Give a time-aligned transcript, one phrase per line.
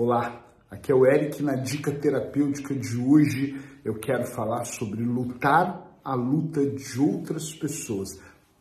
[0.00, 3.60] Olá, aqui é o Eric na Dica Terapêutica de hoje.
[3.84, 8.10] Eu quero falar sobre lutar a luta de outras pessoas.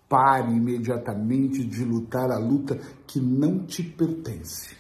[0.10, 4.76] Pare imediatamente de lutar a luta que não te pertence.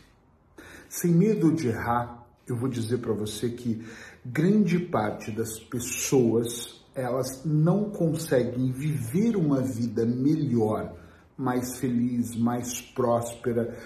[0.89, 3.85] Sem medo de errar, eu vou dizer para você que
[4.25, 10.91] grande parte das pessoas elas não conseguem viver uma vida melhor,
[11.37, 13.77] mais feliz, mais próspera,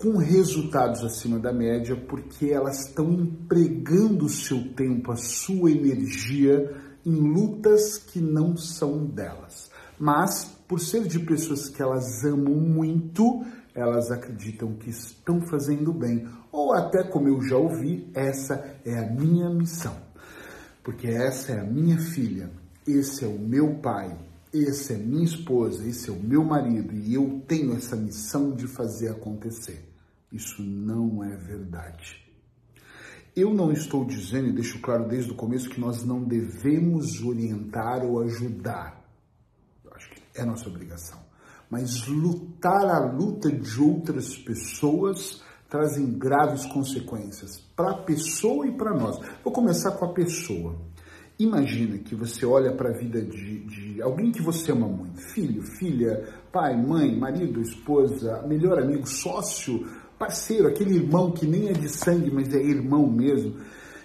[0.00, 6.74] com resultados acima da média, porque elas estão empregando o seu tempo, a sua energia
[7.04, 9.70] em lutas que não são delas.
[9.98, 13.44] Mas, por ser de pessoas que elas amam muito,
[13.74, 19.06] elas acreditam que estão fazendo bem, ou até como eu já ouvi, essa é a
[19.06, 19.94] minha missão.
[20.82, 22.50] Porque essa é a minha filha,
[22.86, 24.16] esse é o meu pai,
[24.50, 28.66] esse é minha esposa, esse é o meu marido e eu tenho essa missão de
[28.66, 29.89] fazer acontecer.
[30.32, 32.24] Isso não é verdade.
[33.34, 38.04] Eu não estou dizendo, e deixo claro desde o começo, que nós não devemos orientar
[38.04, 39.04] ou ajudar.
[39.84, 41.30] Eu acho que é nossa obrigação
[41.70, 48.92] mas lutar a luta de outras pessoas trazem graves consequências para a pessoa e para
[48.92, 49.20] nós.
[49.44, 50.74] Vou começar com a pessoa.
[51.38, 55.62] Imagina que você olha para a vida de, de, alguém que você ama muito, filho,
[55.78, 59.88] filha, pai, mãe, marido, esposa, melhor amigo, sócio,
[60.20, 63.56] parceiro, aquele irmão que nem é de sangue, mas é irmão mesmo.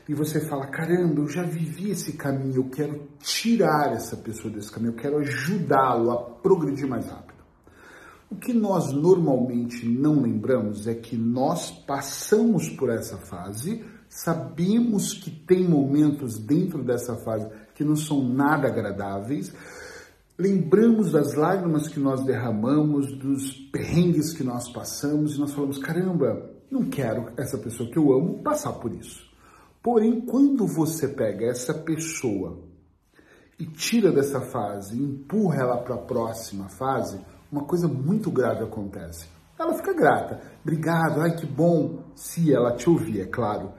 [0.08, 4.72] E você fala: caramba, eu já vivi esse caminho, eu quero tirar essa pessoa desse
[4.72, 7.36] caminho, eu quero ajudá-lo a progredir mais rápido.
[8.32, 15.30] O que nós normalmente não lembramos é que nós passamos por essa fase, sabemos que
[15.30, 19.54] tem momentos dentro dessa fase que não são nada agradáveis,
[20.38, 26.50] lembramos das lágrimas que nós derramamos, dos perrengues que nós passamos e nós falamos: caramba,
[26.70, 29.26] não quero essa pessoa que eu amo passar por isso.
[29.82, 32.60] Porém, quando você pega essa pessoa
[33.60, 37.20] e tira dessa fase, empurra ela para a próxima fase,
[37.52, 39.28] uma coisa muito grave acontece.
[39.58, 40.42] Ela fica grata.
[40.62, 43.74] Obrigado, ai que bom, se ela te ouvir, é claro.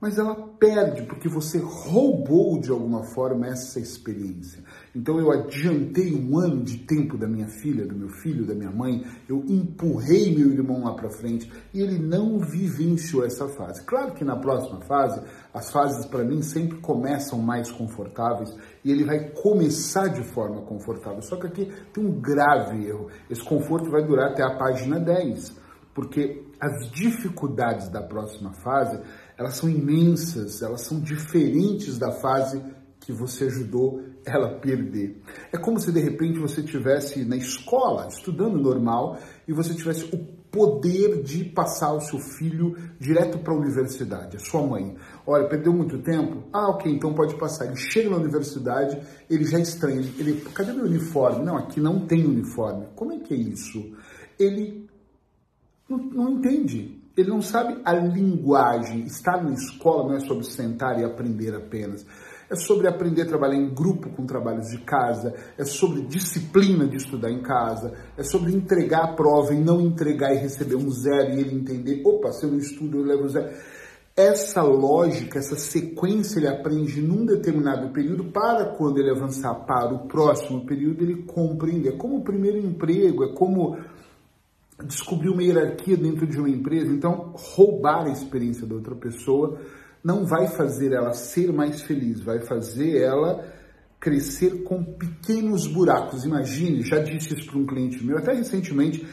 [0.00, 4.64] Mas ela perde porque você roubou de alguma forma essa experiência.
[4.96, 8.70] Então eu adiantei um ano de tempo da minha filha, do meu filho, da minha
[8.70, 13.84] mãe, eu empurrei meu irmão lá para frente e ele não vivenciou essa fase.
[13.84, 15.20] Claro que na próxima fase,
[15.52, 18.50] as fases para mim sempre começam mais confortáveis
[18.82, 21.20] e ele vai começar de forma confortável.
[21.20, 23.08] Só que aqui tem um grave erro.
[23.28, 25.56] Esse conforto vai durar até a página 10,
[25.94, 29.00] porque as dificuldades da próxima fase,
[29.40, 32.62] elas são imensas, elas são diferentes da fase
[33.00, 35.22] que você ajudou ela perder.
[35.50, 39.16] É como se de repente você tivesse na escola, estudando normal,
[39.48, 40.18] e você tivesse o
[40.50, 44.94] poder de passar o seu filho direto para a universidade, a sua mãe.
[45.26, 46.42] Olha, perdeu muito tempo?
[46.52, 47.64] Ah, ok, então pode passar.
[47.64, 50.02] Ele chega na universidade, ele já estranha.
[50.18, 51.42] Ele, cadê meu uniforme?
[51.42, 52.88] Não, aqui não tem uniforme.
[52.94, 53.96] Como é que é isso?
[54.38, 54.86] Ele
[55.88, 56.99] não, não entende.
[57.20, 59.02] Ele não sabe a linguagem.
[59.02, 62.04] Estar na escola não é sobre sentar e aprender apenas
[62.50, 66.96] é sobre aprender a trabalhar em grupo com trabalhos de casa, é sobre disciplina de
[66.96, 71.30] estudar em casa, é sobre entregar a prova e não entregar e receber um zero
[71.30, 73.50] e ele entender, opa, se eu não estudo eu levo zero.
[74.16, 80.08] Essa lógica, essa sequência ele aprende num determinado período para quando ele avançar para o
[80.08, 81.90] próximo período ele compreender.
[81.90, 83.78] É como o primeiro emprego, é como
[84.84, 86.92] descobrir uma hierarquia dentro de uma empresa.
[86.92, 89.60] Então, roubar a experiência da outra pessoa
[90.02, 93.44] não vai fazer ela ser mais feliz, vai fazer ela
[93.98, 96.24] crescer com pequenos buracos.
[96.24, 99.06] Imagine, já disse isso para um cliente meu, até recentemente,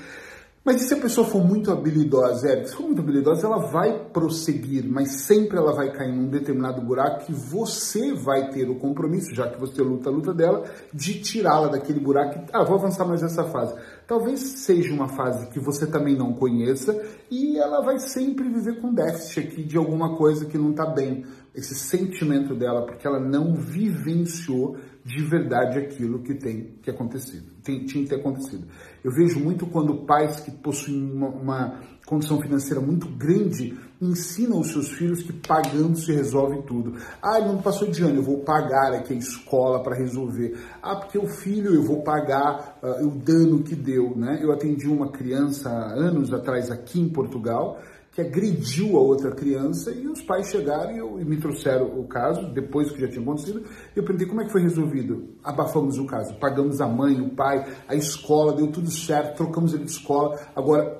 [0.67, 4.09] mas e se a pessoa for muito habilidosa, é, se for muito habilidosa, ela vai
[4.11, 9.33] prosseguir, mas sempre ela vai cair num determinado buraco que você vai ter o compromisso,
[9.33, 12.51] já que você luta a luta dela, de tirá-la daquele buraco.
[12.51, 13.75] Ah, vou avançar mais essa fase.
[14.05, 17.01] Talvez seja uma fase que você também não conheça
[17.31, 21.23] e ela vai sempre viver com déficit aqui de alguma coisa que não está bem.
[21.55, 24.75] Esse sentimento dela, porque ela não vivenciou
[25.07, 28.67] de verdade aquilo que tem que acontecido, tem, tinha que ter acontecido.
[29.01, 34.67] Eu vejo muito quando pais que possuem uma, uma condição financeira muito grande ensinam os
[34.67, 36.95] seus filhos que pagando se resolve tudo.
[37.21, 40.57] Ah, ele não passou de ano, eu vou pagar aqui a escola para resolver.
[40.83, 44.39] Ah, porque o filho eu vou pagar uh, o dano que deu, né?
[44.41, 47.79] Eu atendi uma criança anos atrás aqui em Portugal
[48.17, 52.07] que agrediu a outra criança e os pais chegaram e, eu, e, me trouxeram o
[52.07, 53.63] caso, depois que já tinha acontecido,
[53.95, 55.35] e eu perguntei como é que foi resolvido.
[55.43, 59.83] Abafamos o caso, pagamos a mãe, o pai, a escola, deu tudo certo, trocamos ele
[59.83, 60.35] de escola.
[60.55, 60.99] Agora,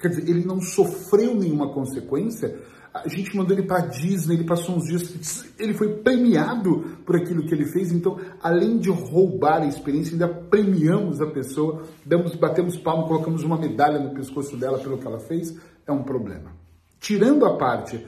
[0.00, 2.58] quer dizer, ele não sofreu nenhuma consequência.
[2.94, 7.44] A gente mandou ele para Disney, ele passou uns dias, ele foi premiado por aquilo
[7.44, 7.92] que ele fez.
[7.92, 13.58] Então, além de roubar a experiência, ainda premiamos a pessoa, damos, batemos palmo, colocamos uma
[13.58, 15.54] medalha no pescoço dela pelo que ela fez.
[15.86, 16.52] É um problema.
[16.98, 18.04] Tirando a parte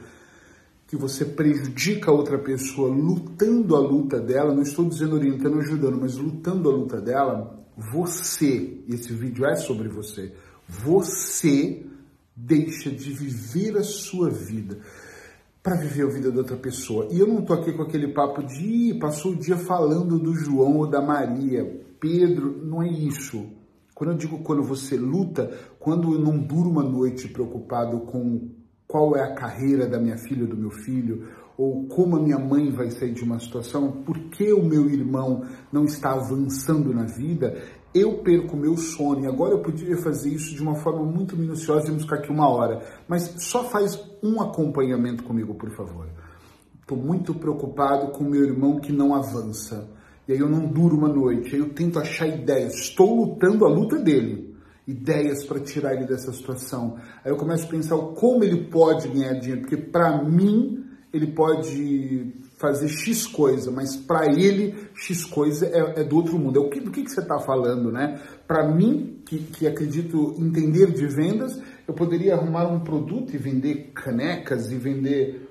[0.87, 5.99] que você prejudica a outra pessoa lutando a luta dela, não estou dizendo orientando, ajudando,
[5.99, 10.33] mas lutando a luta dela, você, esse vídeo é sobre você,
[10.67, 11.85] você
[12.35, 14.79] deixa de viver a sua vida
[15.61, 17.07] para viver a vida da outra pessoa.
[17.11, 20.77] E eu não tô aqui com aquele papo de passou o dia falando do João
[20.77, 21.83] ou da Maria.
[21.99, 23.45] Pedro, não é isso.
[23.97, 25.49] Quando eu digo quando você luta,
[25.79, 28.51] quando eu não duro uma noite preocupado com
[28.85, 31.27] qual é a carreira da minha filha ou do meu filho,
[31.57, 35.43] ou como a minha mãe vai sair de uma situação, por que o meu irmão
[35.73, 37.59] não está avançando na vida,
[37.91, 39.23] eu perco o meu sono.
[39.23, 42.47] E agora eu podia fazer isso de uma forma muito minuciosa e ficar aqui uma
[42.47, 42.83] hora.
[43.07, 46.07] Mas só faz um acompanhamento comigo, por favor.
[46.79, 49.89] Estou muito preocupado com meu irmão que não avança.
[50.27, 51.55] E aí eu não duro uma noite.
[51.55, 52.73] Aí eu tento achar ideias.
[52.75, 54.47] Estou lutando a luta dele
[54.87, 56.97] ideias para tirar ele dessa situação.
[57.23, 62.33] Aí eu começo a pensar como ele pode ganhar dinheiro, porque para mim ele pode
[62.57, 66.57] fazer X coisa, mas para ele X coisa é, é, do outro mundo.
[66.57, 68.21] É o que, do que, que você está falando, né?
[68.47, 73.91] Para mim, que, que acredito entender de vendas, eu poderia arrumar um produto e vender
[73.93, 75.46] canecas e vender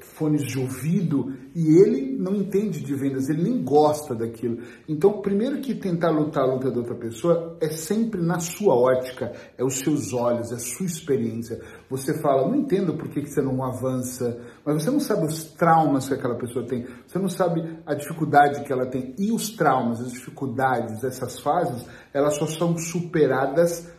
[0.00, 4.58] fones de ouvido e ele não entende de vendas, ele nem gosta daquilo.
[4.88, 9.32] Então, primeiro que tentar lutar a luta da outra pessoa é sempre na sua ótica,
[9.56, 11.60] é os seus olhos, é a sua experiência.
[11.90, 15.44] Você fala, não entendo por que, que você não avança, mas você não sabe os
[15.52, 19.14] traumas que aquela pessoa tem, você não sabe a dificuldade que ela tem.
[19.18, 23.92] E os traumas, as dificuldades, essas fases, elas só são superadas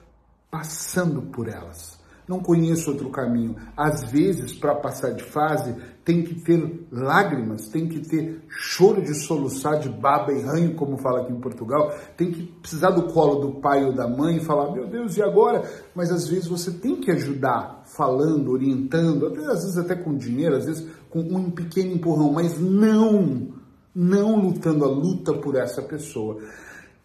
[0.49, 1.98] passando por elas
[2.29, 3.55] não conheço outro caminho.
[3.75, 9.15] Às vezes, para passar de fase, tem que ter lágrimas, tem que ter choro de
[9.15, 13.39] soluçar, de baba e ranho, como fala aqui em Portugal, tem que precisar do colo
[13.39, 15.63] do pai ou da mãe e falar, meu Deus, e agora?
[15.95, 20.65] Mas às vezes você tem que ajudar, falando, orientando, às vezes até com dinheiro, às
[20.65, 23.47] vezes com um pequeno empurrão, mas não,
[23.95, 26.37] não lutando a luta por essa pessoa.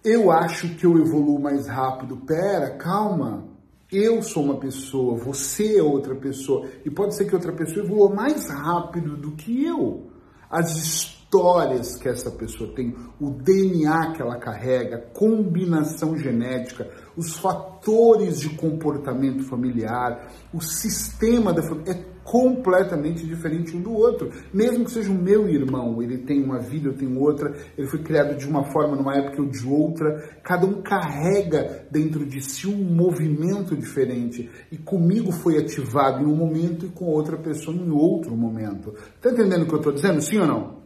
[0.05, 2.19] Eu acho que eu evoluo mais rápido.
[2.27, 3.54] Pera, calma
[3.91, 8.15] eu sou uma pessoa, você é outra pessoa, e pode ser que outra pessoa evolua
[8.15, 10.11] mais rápido do que eu.
[10.51, 18.41] As histórias que essa pessoa tem, o DNA que ela carrega, combinação genética, os fatores
[18.41, 24.31] de comportamento familiar, o sistema da família, é completamente diferente um do outro.
[24.53, 28.03] Mesmo que seja o meu irmão, ele tem uma vida, eu tenho outra, ele foi
[28.03, 32.67] criado de uma forma numa época ou de outra, cada um carrega dentro de si
[32.67, 34.51] um movimento diferente.
[34.73, 38.95] E comigo foi ativado em um momento e com outra pessoa em outro momento.
[39.21, 40.21] Tá entendendo o que eu estou dizendo?
[40.23, 40.85] Sim ou não?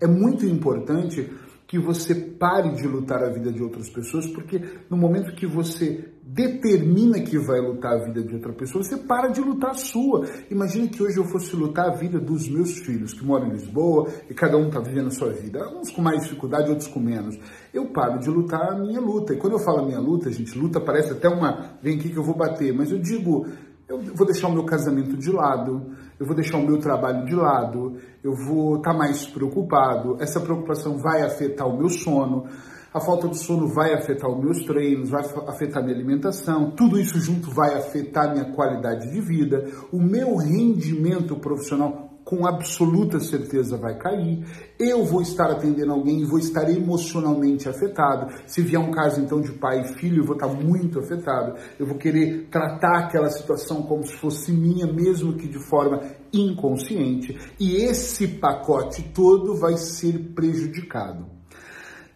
[0.00, 1.30] É muito importante
[1.72, 4.60] que você pare de lutar a vida de outras pessoas, porque
[4.90, 9.28] no momento que você determina que vai lutar a vida de outra pessoa, você para
[9.28, 10.26] de lutar a sua.
[10.50, 14.06] Imagina que hoje eu fosse lutar a vida dos meus filhos, que moram em Lisboa,
[14.28, 17.38] e cada um está vivendo a sua vida, uns com mais dificuldade, outros com menos.
[17.72, 19.32] Eu paro de lutar a minha luta.
[19.32, 22.18] E quando eu falo a minha luta, gente, luta parece até uma, vem aqui que
[22.18, 23.46] eu vou bater, mas eu digo,
[23.88, 25.86] eu vou deixar o meu casamento de lado,
[26.22, 30.38] eu vou deixar o meu trabalho de lado, eu vou estar tá mais preocupado, essa
[30.38, 32.46] preocupação vai afetar o meu sono,
[32.94, 37.18] a falta de sono vai afetar os meus treinos, vai afetar minha alimentação, tudo isso
[37.18, 43.96] junto vai afetar minha qualidade de vida, o meu rendimento profissional com absoluta certeza vai
[43.98, 44.44] cair.
[44.78, 48.32] Eu vou estar atendendo alguém e vou estar emocionalmente afetado.
[48.46, 51.54] Se vier um caso então de pai e filho, eu vou estar muito afetado.
[51.78, 56.00] Eu vou querer tratar aquela situação como se fosse minha, mesmo que de forma
[56.32, 57.38] inconsciente.
[57.58, 61.26] E esse pacote todo vai ser prejudicado.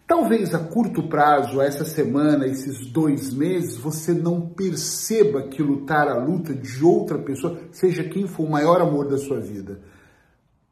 [0.07, 6.17] Talvez a curto prazo, essa semana, esses dois meses, você não perceba que lutar a
[6.17, 9.81] luta de outra pessoa, seja quem for o maior amor da sua vida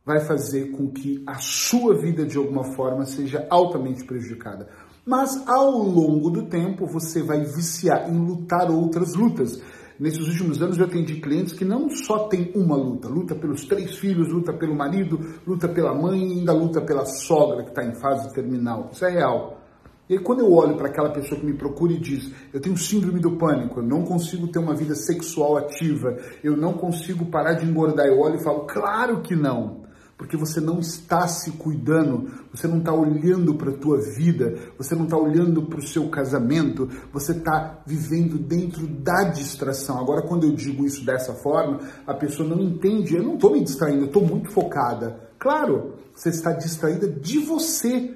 [0.05, 4.67] vai fazer com que a sua vida de alguma forma seja altamente prejudicada.
[5.03, 9.59] Mas ao longo do tempo você vai viciar em lutar outras lutas.
[9.97, 13.97] Nesses últimos anos eu atendi clientes que não só tem uma luta, luta pelos três
[13.97, 17.95] filhos, luta pelo marido, luta pela mãe e ainda luta pela sogra que está em
[17.95, 18.89] fase terminal.
[18.91, 19.61] Isso é real.
[20.09, 22.77] E aí, quando eu olho para aquela pessoa que me procura e diz: Eu tenho
[22.77, 27.53] síndrome do pânico, eu não consigo ter uma vida sexual ativa, eu não consigo parar
[27.53, 29.85] de engordar, eu olho e falo: Claro que não.
[30.17, 34.95] Porque você não está se cuidando, você não está olhando para a tua vida, você
[34.95, 39.99] não está olhando para o seu casamento, você está vivendo dentro da distração.
[39.99, 43.63] Agora, quando eu digo isso dessa forma, a pessoa não entende, eu não estou me
[43.63, 45.19] distraindo, eu estou muito focada.
[45.37, 48.15] Claro, você está distraída de você.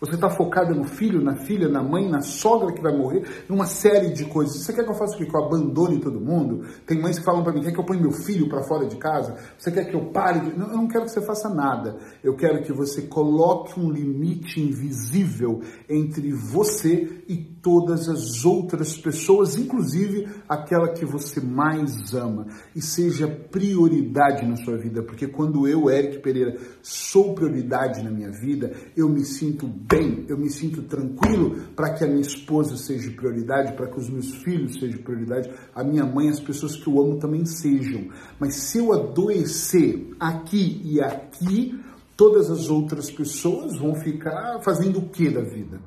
[0.00, 3.66] Você está focada no filho, na filha, na mãe, na sogra que vai morrer, numa
[3.66, 4.56] série de coisas.
[4.56, 5.26] Você quer que eu faça o quê?
[5.26, 6.66] Que eu abandone todo mundo?
[6.86, 8.96] Tem mães que falam para mim, quer que eu ponha meu filho para fora de
[8.96, 9.36] casa?
[9.58, 10.56] Você quer que eu pare?
[10.56, 11.98] Não, eu não quero que você faça nada.
[12.24, 19.56] Eu quero que você coloque um limite invisível entre você e todas as outras pessoas,
[19.56, 22.46] inclusive aquela que você mais ama.
[22.74, 28.30] E seja prioridade na sua vida, porque quando eu, Eric Pereira, sou prioridade na minha
[28.30, 33.10] vida, eu me sinto bem, eu me sinto tranquilo para que a minha esposa seja
[33.10, 37.00] prioridade, para que os meus filhos sejam prioridade, a minha mãe, as pessoas que eu
[37.00, 38.08] amo também sejam.
[38.38, 41.78] Mas se eu adoecer aqui e aqui,
[42.16, 45.80] todas as outras pessoas vão ficar fazendo o que da vida?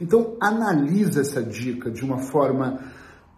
[0.00, 2.80] Então, analisa essa dica de uma forma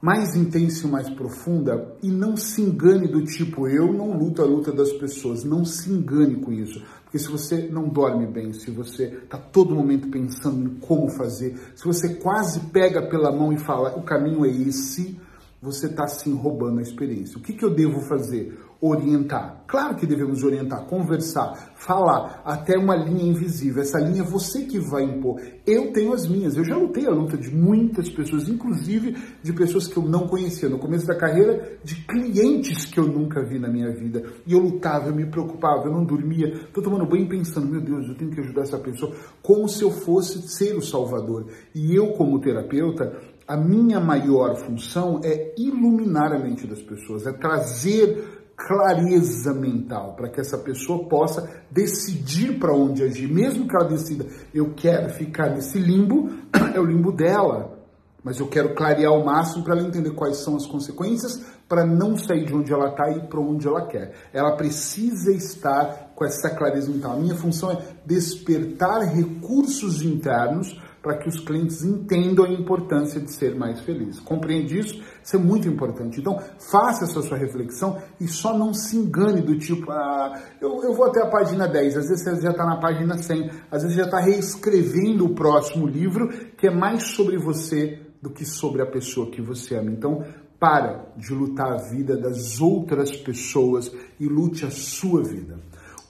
[0.00, 4.44] mais intensa e mais profunda e não se engane do tipo eu não luto a
[4.44, 6.82] luta das pessoas, não se engane com isso.
[7.04, 11.56] Porque se você não dorme bem, se você está todo momento pensando em como fazer,
[11.74, 15.18] se você quase pega pela mão e fala o caminho é esse,
[15.66, 17.38] você está sim roubando a experiência.
[17.38, 18.56] O que, que eu devo fazer?
[18.80, 19.64] Orientar.
[19.66, 23.82] Claro que devemos orientar, conversar, falar, até uma linha invisível.
[23.82, 25.40] Essa linha é você que vai impor.
[25.66, 26.56] Eu tenho as minhas.
[26.56, 30.68] Eu já lutei a luta de muitas pessoas, inclusive de pessoas que eu não conhecia.
[30.68, 34.22] No começo da carreira, de clientes que eu nunca vi na minha vida.
[34.46, 36.46] E eu lutava, eu me preocupava, eu não dormia.
[36.48, 39.90] Estou tomando banho pensando, meu Deus, eu tenho que ajudar essa pessoa, como se eu
[39.90, 41.46] fosse ser o salvador.
[41.74, 47.32] E eu, como terapeuta, a minha maior função é iluminar a mente das pessoas, é
[47.32, 53.88] trazer clareza mental para que essa pessoa possa decidir para onde agir, mesmo que ela
[53.88, 56.30] decida, eu quero ficar nesse limbo,
[56.74, 57.76] é o limbo dela,
[58.24, 62.16] mas eu quero clarear ao máximo para ela entender quais são as consequências para não
[62.16, 64.14] sair de onde ela está e para onde ela quer.
[64.32, 67.12] Ela precisa estar com essa clareza mental.
[67.12, 73.30] A minha função é despertar recursos internos para que os clientes entendam a importância de
[73.30, 74.18] ser mais feliz.
[74.18, 75.00] Compreende isso?
[75.22, 76.18] Isso é muito importante.
[76.18, 80.92] Então, faça essa sua reflexão e só não se engane do tipo, ah, eu, eu
[80.94, 83.96] vou até a página 10, às vezes você já está na página 100, às vezes
[83.96, 88.86] já está reescrevendo o próximo livro, que é mais sobre você do que sobre a
[88.86, 89.92] pessoa que você ama.
[89.92, 90.24] Então,
[90.58, 95.56] para de lutar a vida das outras pessoas e lute a sua vida.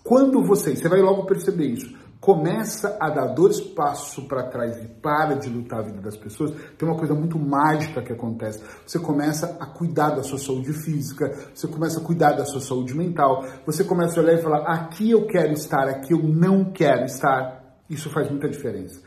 [0.02, 4.88] Quando você, você vai logo perceber isso, começa a dar dois passos para trás e
[4.88, 8.62] para de lutar a vida das pessoas, tem uma coisa muito mágica que acontece.
[8.86, 12.94] Você começa a cuidar da sua saúde física, você começa a cuidar da sua saúde
[12.94, 17.04] mental, você começa a olhar e falar: aqui eu quero estar, aqui eu não quero
[17.04, 17.64] estar.
[17.88, 19.00] Isso faz muita diferença.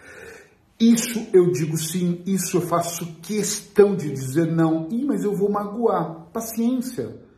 [0.79, 4.87] Isso eu digo sim, isso eu faço questão de dizer não.
[4.89, 6.27] Ih, mas eu vou magoar.
[6.31, 7.28] Paciência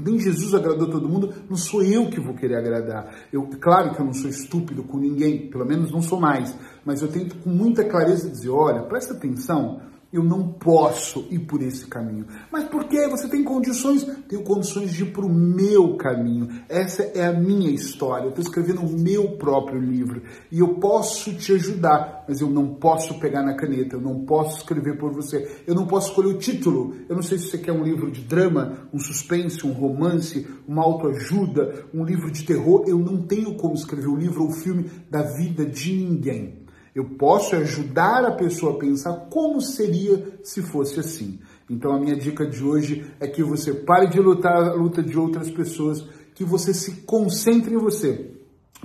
[0.00, 3.14] nem Jesus agradou todo mundo, não sou eu que vou querer agradar.
[3.32, 7.02] Eu, claro que eu não sou estúpido com ninguém, pelo menos não sou mais, mas
[7.02, 9.80] eu tento com muita clareza dizer, olha, presta atenção,
[10.12, 12.26] eu não posso ir por esse caminho.
[12.50, 13.06] Mas por que?
[13.08, 14.04] Você tem condições?
[14.28, 16.48] Tenho condições de ir para o meu caminho.
[16.68, 18.24] Essa é a minha história.
[18.24, 20.22] Eu estou escrevendo o meu próprio livro.
[20.50, 24.58] E eu posso te ajudar, mas eu não posso pegar na caneta, eu não posso
[24.58, 25.62] escrever por você.
[25.64, 26.96] Eu não posso escolher o título.
[27.08, 30.82] Eu não sei se você quer um livro de drama, um suspense, um romance, uma
[30.82, 32.84] autoajuda, um livro de terror.
[32.88, 36.59] Eu não tenho como escrever o livro ou filme da vida de ninguém.
[36.94, 41.38] Eu posso ajudar a pessoa a pensar como seria se fosse assim.
[41.68, 45.16] Então a minha dica de hoje é que você pare de lutar a luta de
[45.16, 46.04] outras pessoas,
[46.34, 48.32] que você se concentre em você.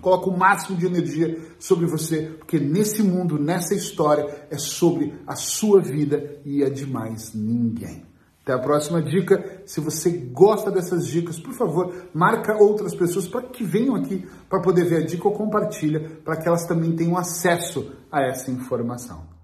[0.01, 5.35] Coloque o máximo de energia sobre você, porque nesse mundo, nessa história, é sobre a
[5.35, 8.03] sua vida e a de mais ninguém.
[8.45, 9.63] Até a próxima dica.
[9.65, 14.61] Se você gosta dessas dicas, por favor, marca outras pessoas para que venham aqui para
[14.61, 19.34] poder ver a dica ou compartilha para que elas também tenham acesso a essa informação.